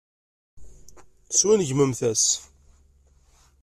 [1.37, 2.25] Swingmemt-as.